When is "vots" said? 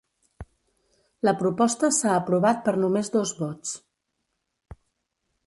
3.43-3.77